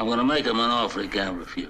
[0.00, 1.68] I'm gonna make him an offer he can't refuse.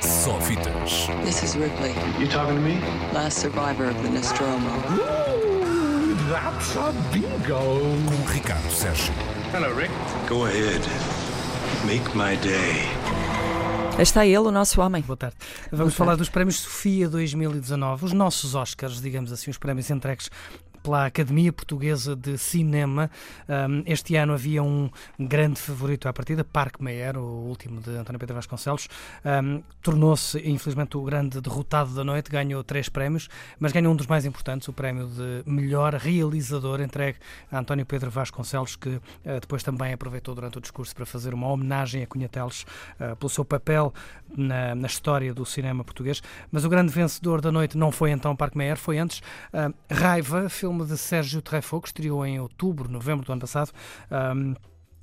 [0.00, 1.06] Só fitas.
[1.22, 2.80] This is Ripley, You talking to me?
[3.12, 4.70] last survivor of the Nostromo.
[4.90, 7.78] Ooh, that's a bingo.
[8.06, 9.12] Com Ricardo Sérgio.
[9.52, 9.90] Hello, Rick.
[10.30, 10.80] Go ahead.
[11.86, 12.88] Make my day.
[13.98, 15.02] Está ele, o nosso homem.
[15.02, 15.36] Boa tarde.
[15.70, 20.30] Vamos falar dos prémios Sofia 2019, os nossos Oscars, digamos assim, os prémios entregues
[20.88, 23.10] pela Academia Portuguesa de Cinema.
[23.84, 24.88] Este ano havia um
[25.20, 28.88] grande favorito à partida, Parque Meyer, o último de António Pedro Vasconcelos.
[29.82, 33.28] Tornou-se, infelizmente, o grande derrotado da noite, ganhou três prémios,
[33.60, 37.18] mas ganhou um dos mais importantes, o prémio de melhor realizador, entregue
[37.52, 39.02] a António Pedro Vasconcelos, que uh,
[39.42, 42.62] depois também aproveitou durante o discurso para fazer uma homenagem a Cunha Teles
[42.98, 43.92] uh, pelo seu papel
[44.34, 46.22] na, na, história do cinema português.
[46.50, 49.18] Mas o grande vencedor da noite não foi então Parque Meyer, foi antes
[49.52, 53.72] uh, Raiva, filme de Sérgio Treffaut, que estreou em outubro, novembro do ano passado.
[54.10, 54.54] Um,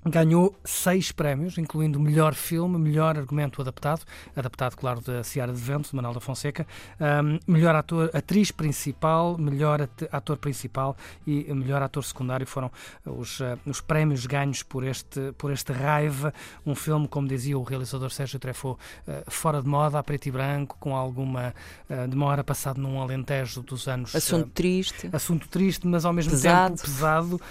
[0.08, 4.04] Ganhou seis prémios, incluindo melhor filme, melhor argumento adaptado,
[4.36, 6.67] adaptado, claro, da Seara de Vento, de Manuel da Fonseca,
[7.00, 10.95] um, melhor ator, atriz principal, melhor ator principal
[11.26, 12.72] e melhor ator secundário foram
[13.03, 16.31] os, uh, os prémios ganhos por este, por este Raiva,
[16.64, 20.31] um filme, como dizia o realizador Sérgio Treffaut, uh, fora de moda, a preto e
[20.31, 21.52] branco, com alguma
[21.89, 24.16] uh, demora passado num alentejo dos anos.
[24.16, 25.09] Assunto triste.
[25.11, 26.76] Assunto triste, mas ao mesmo pesado.
[26.76, 27.42] tempo pesado,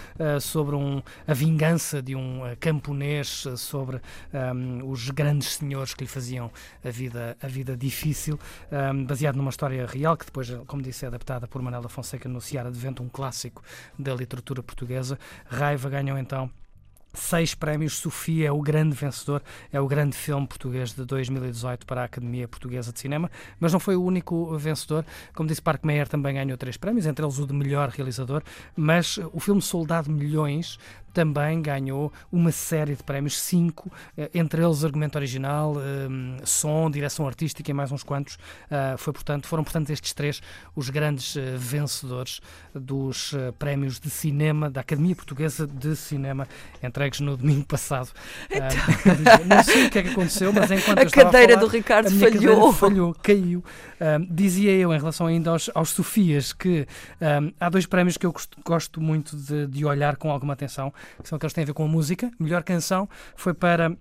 [0.41, 4.01] sobre um, a vingança de um camponês sobre
[4.33, 6.51] um, os grandes senhores que lhe faziam
[6.85, 8.39] a vida, a vida difícil,
[8.71, 12.41] um, baseado numa história real que depois, como disse, é adaptada por Manela Fonseca no
[12.41, 13.63] Seara de Vento, um clássico
[13.99, 15.19] da literatura portuguesa.
[15.47, 16.51] Raiva ganhou então
[17.15, 17.97] seis prémios.
[17.97, 22.47] Sofia é o grande vencedor, é o grande filme português de 2018 para a Academia
[22.47, 25.05] Portuguesa de Cinema, mas não foi o único vencedor.
[25.35, 28.43] Como disse, Parque Meyer também ganhou três prémios, entre eles o de melhor realizador,
[28.77, 30.79] mas o filme Soldado Milhões
[31.15, 37.27] também ganhou uma série de prémios, cinco, eh, entre eles argumento original, eh, som, direção
[37.27, 38.37] artística e mais uns quantos.
[38.69, 40.43] Eh, foi, portanto, foram, portanto, estes três
[40.75, 42.41] os grandes vencedores
[42.75, 46.49] dos prémios de cinema da Academia Portuguesa de Cinema,
[46.83, 48.11] entregues no domingo passado.
[48.51, 48.65] Então...
[49.47, 52.11] Não sei o que é que aconteceu, mas enquanto a cadeira a falar, do Ricardo
[52.11, 52.73] falhou.
[52.75, 53.63] falhou, caiu.
[54.29, 56.89] dizia eu, em relação ainda aos, aos Sofias, que
[57.61, 60.93] há dois prémios que eu gosto, gosto muito de, de olhar com alguma atenção
[61.23, 62.31] que são aqueles que têm a ver com a música.
[62.39, 63.97] Melhor canção foi para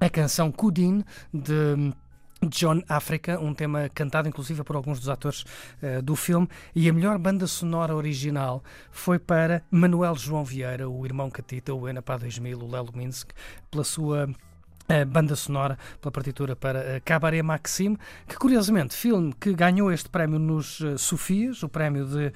[0.00, 1.92] a canção Kudin, de
[2.48, 5.44] John Africa, um tema cantado inclusive por alguns dos atores
[5.82, 11.04] uh, do filme, e a melhor banda sonora original foi para Manuel João Vieira, o
[11.06, 13.30] irmão Catita, o Enapá 2000, o Lelo Minsk,
[13.70, 14.28] pela sua
[14.92, 17.98] a banda sonora pela partitura para Cabaret Maxime,
[18.28, 22.32] que curiosamente, filme que ganhou este prémio nos uh, Sofias, o prémio de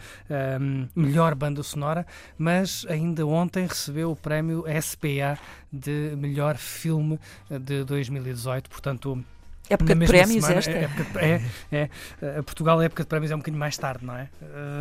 [0.60, 2.06] um, melhor banda sonora,
[2.38, 5.38] mas ainda ontem recebeu o prémio SPA
[5.70, 9.22] de melhor filme de 2018, portanto
[9.68, 10.70] Época de prémios semana, esta?
[10.70, 11.90] É, é, é,
[12.22, 14.28] é, Portugal, a época de prémios é um bocadinho mais tarde, não é?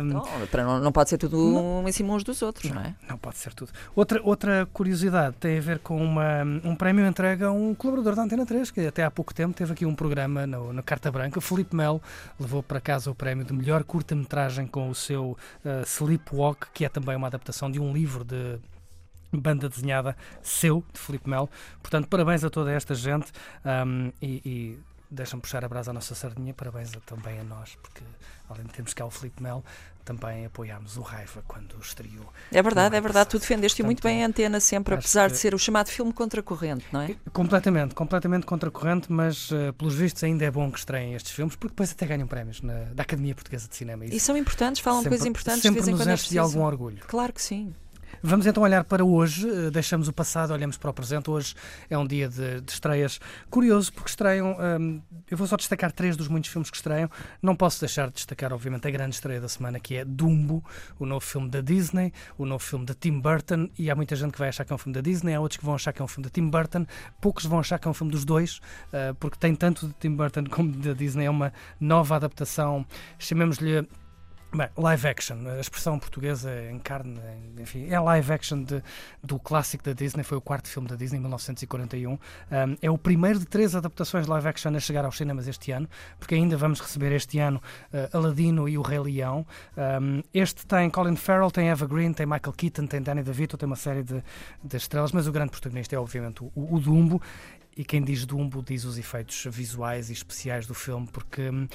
[0.04, 2.88] Não, para não, não pode ser tudo não, em cima uns dos outros, não, não,
[2.88, 2.94] é?
[3.08, 3.72] Não pode ser tudo.
[3.94, 8.22] Outra, outra curiosidade tem a ver com uma, um prémio entregue a um colaborador da
[8.22, 11.40] Antena 3, que até há pouco tempo teve aqui um programa no, na Carta Branca.
[11.40, 12.00] Felipe Melo
[12.38, 16.88] levou para casa o prémio de melhor curta-metragem com o seu uh, Sleepwalk, que é
[16.88, 18.58] também uma adaptação de um livro de
[19.38, 21.48] banda desenhada seu, de Felipe Melo.
[21.82, 23.32] Portanto, parabéns a toda esta gente
[23.64, 24.78] um, e, e
[25.10, 28.02] deixam puxar a brasa à nossa sardinha, parabéns a, também a nós, porque
[28.48, 29.64] além de termos cá o Felipe Melo,
[30.04, 32.32] também apoiámos o Raiva quando estreou.
[32.52, 35.58] É verdade, é verdade, tu defendeste muito bem a antena sempre, apesar de ser o
[35.58, 37.16] chamado filme contracorrente, não é?
[37.32, 41.72] Completamente, completamente contracorrente, mas uh, pelos vistos ainda é bom que estreiem estes filmes, porque
[41.72, 44.04] depois até ganham prémios na, da Academia Portuguesa de Cinema.
[44.04, 46.08] Isso e são importantes, falam sempre, coisas importantes sempre de vez em quando.
[46.08, 47.02] É de algum orgulho.
[47.08, 47.74] Claro que sim.
[48.22, 51.30] Vamos então olhar para hoje, deixamos o passado, olhamos para o presente.
[51.30, 51.54] Hoje
[51.88, 54.56] é um dia de, de estreias curioso, porque estreiam.
[54.58, 57.10] Um, eu vou só destacar três dos muitos filmes que estreiam.
[57.42, 60.64] Não posso deixar de destacar, obviamente, a grande estreia da semana, que é Dumbo,
[60.98, 63.68] o novo filme da Disney, o novo filme da Tim Burton.
[63.78, 65.58] E há muita gente que vai achar que é um filme da Disney, há outros
[65.58, 66.86] que vão achar que é um filme da Tim Burton,
[67.20, 70.16] poucos vão achar que é um filme dos dois, uh, porque tem tanto de Tim
[70.16, 71.26] Burton como da Disney.
[71.26, 72.84] É uma nova adaptação,
[73.18, 73.86] chamemos-lhe
[74.56, 77.20] Bem, live action, a expressão portuguesa encarna,
[77.58, 78.82] enfim, é live action de,
[79.22, 82.12] do clássico da Disney, foi o quarto filme da Disney, em 1941.
[82.12, 82.18] Um,
[82.80, 85.86] é o primeiro de três adaptações live action a chegar aos cinemas este ano,
[86.18, 87.60] porque ainda vamos receber este ano
[87.92, 89.46] uh, Aladino e o Rei Leão.
[89.76, 93.66] Um, este tem Colin Farrell, tem Eva Green, tem Michael Keaton, tem Danny DeVito, tem
[93.66, 94.24] uma série de,
[94.64, 97.20] de estrelas, mas o grande protagonista é obviamente o, o Dumbo.
[97.76, 101.68] E quem diz Dumbo diz os efeitos visuais e especiais do filme, porque hum,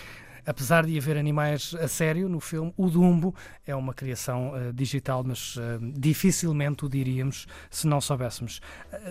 [0.45, 3.33] apesar de haver animais a sério no filme, o Dumbo
[3.65, 5.61] é uma criação uh, digital, mas uh,
[5.93, 8.61] dificilmente o diríamos se não soubéssemos.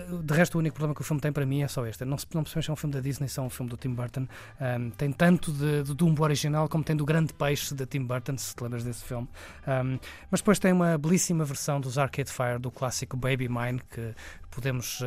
[0.09, 2.03] Uh, de resto, o único problema que o filme tem para mim é só este.
[2.03, 3.93] Não, não percebemos se é um filme da Disney, se é um filme do Tim
[3.93, 4.27] Burton.
[4.59, 8.37] Um, tem tanto de, de, Dumbo original como tem do Grande Peixe da Tim Burton,
[8.37, 9.27] se te lembras desse filme.
[9.67, 9.99] Um,
[10.29, 14.13] mas depois tem uma belíssima versão dos Arcade Fire do clássico Baby Mine que
[14.49, 14.99] podemos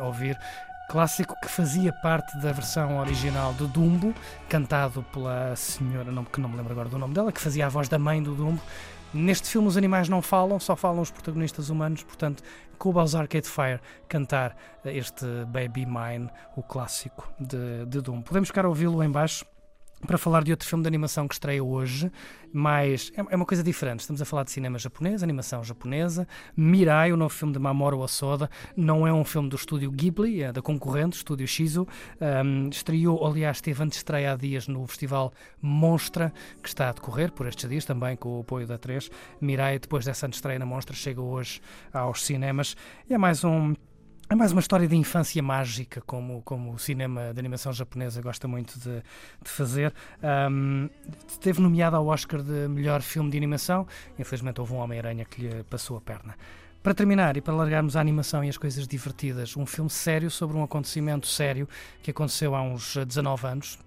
[0.00, 0.36] ouvir
[0.92, 4.14] clássico que fazia parte da versão original do Dumbo,
[4.46, 7.68] cantado pela senhora, não, que não me lembro agora do nome dela, que fazia a
[7.70, 8.60] voz da mãe do Dumbo.
[9.14, 12.42] Neste filme os animais não falam, só falam os protagonistas humanos, portanto,
[12.76, 14.54] coube aos Arcade Fire cantar
[14.84, 18.24] este Baby Mine, o clássico de, de Dumbo.
[18.24, 19.46] Podemos ficar a ouvi-lo em baixo
[20.06, 22.10] para falar de outro filme de animação que estreia hoje,
[22.52, 24.00] mas é, é uma coisa diferente.
[24.00, 26.26] Estamos a falar de cinema japonês, animação japonesa.
[26.56, 30.52] Mirai, o novo filme de Mamoru Osoda, não é um filme do estúdio Ghibli, é
[30.52, 31.86] da concorrente, estúdio Shizu.
[32.20, 36.32] Um, estreou, aliás, esteve antes estreia há dias no festival Monstra,
[36.62, 39.10] que está a decorrer por estes dias, também com o apoio da 3.
[39.40, 41.60] Mirai, depois dessa estreia na Monstra, chega hoje
[41.92, 42.76] aos cinemas.
[43.08, 43.74] E é mais um
[44.28, 48.48] é mais uma história de infância mágica, como, como o cinema de animação japonesa gosta
[48.48, 49.02] muito de,
[49.42, 49.92] de fazer.
[50.50, 50.88] Um,
[51.58, 53.86] nomeado ao Oscar de melhor filme de animação.
[54.18, 56.34] Infelizmente, houve um Homem-Aranha que lhe passou a perna.
[56.82, 60.56] Para terminar e para largarmos a animação e as coisas divertidas, um filme sério sobre
[60.56, 61.68] um acontecimento sério
[62.02, 63.78] que aconteceu há uns 19 anos,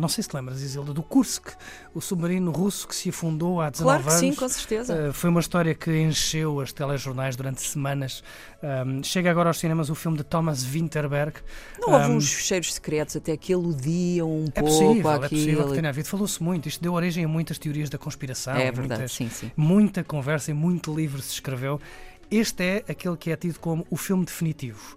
[0.00, 1.50] não sei se te lembras, Isilda, do Kursk,
[1.94, 4.20] o submarino russo que se afundou há 19 claro que anos.
[4.20, 5.08] sim, com certeza.
[5.08, 8.22] Uh, foi uma história que encheu as telejornais durante semanas.
[8.62, 11.34] Um, chega agora aos cinemas o filme de Thomas Winterberg.
[11.80, 15.24] Não houve um, uns cheiros secretos até que eludiam um é pouco possível, aquilo.
[15.24, 16.08] É possível que tenha havido.
[16.08, 16.68] Falou-se muito.
[16.68, 18.54] Isto deu origem a muitas teorias da conspiração.
[18.54, 19.50] É verdade, muitas, sim, sim.
[19.56, 21.80] Muita conversa e muito livro se escreveu.
[22.32, 24.96] Este é aquele que é tido como o filme definitivo.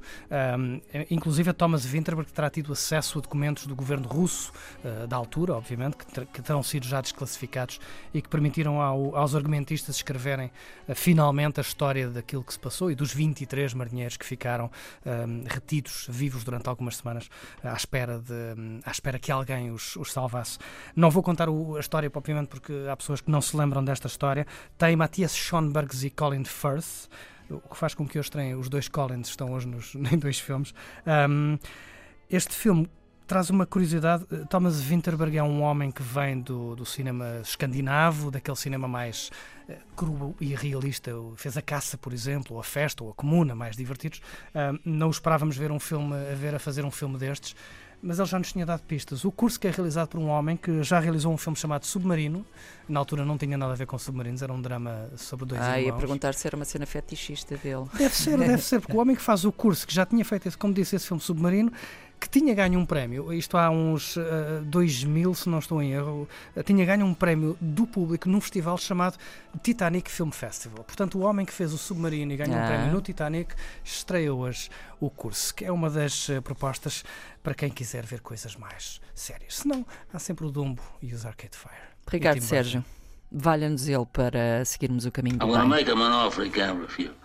[0.58, 0.80] Um,
[1.12, 4.54] inclusive a Thomas Winterberg terá tido acesso a documentos do governo russo,
[4.86, 7.82] uh, da altura, obviamente, que, ter, que, terão sido já desclassificados
[8.14, 10.50] e que permitiram ao, aos argumentistas escreverem
[10.88, 14.72] uh, finalmente a história daquilo que se passou e dos 23 marinheiros que ficaram
[15.06, 17.26] um, retidos, vivos durante algumas semanas,
[17.62, 20.58] uh, à, espera de, um, à espera que alguém os, os salvasse.
[20.96, 24.08] Não vou contar o, a história, obviamente, porque há pessoas que não se lembram desta
[24.08, 24.48] história.
[24.78, 27.10] Tem Matthias Schoenbergs e Colin Firth
[27.50, 30.74] o que faz com que hoje os dois Collins estão hoje nos, em dois filmes.
[31.30, 31.58] Um,
[32.30, 32.90] este filme
[33.28, 34.26] traz uma curiosidade.
[34.50, 39.32] Thomas Winterberg é um homem que vem do, do cinema escandinavo, daquele cinema mais
[39.68, 41.12] uh, cru e realista.
[41.36, 44.22] Fez a caça, por exemplo, ou a festa, ou a comuna, mais divertidos.
[44.84, 47.56] Não esperávamos ver um filme, a ver a fazer um filme destes
[48.06, 49.26] mas ele já nos tinha dado pistas.
[49.26, 52.46] O curso que é realizado por um homem que já realizou um filme chamado Submarino,
[52.88, 55.80] na altura não tinha nada a ver com submarinos, era um drama sobre dois ah,
[55.80, 55.94] irmãos.
[55.94, 57.86] ia perguntar se era uma cena fetichista dele.
[57.98, 60.48] Deve ser, deve ser, porque o homem que faz o curso, que já tinha feito,
[60.48, 61.72] esse, como disse, esse filme Submarino,
[62.20, 65.92] que tinha ganho um prémio, isto há uns uh, eh, 2000, se não estou em
[65.92, 69.18] erro, uh, tinha ganho um prémio do público num festival chamado
[69.62, 70.84] Titanic Film Festival.
[70.84, 72.64] Portanto, o homem que fez o submarino e ganhou ah.
[72.64, 73.54] um prémio no Titanic
[73.84, 74.70] estreia hoje
[75.00, 77.04] o curso, que é uma das uh, propostas
[77.44, 79.58] para quem quiser ver coisas mais sérias.
[79.58, 81.76] Se não, há sempre o Dumbo e os Arcade Fire.
[82.08, 82.84] Ricardo Sérgio,
[83.32, 86.50] valha-nos ele para seguirmos o caminho do I want to make him an offer he
[86.50, 87.25] can't refuse.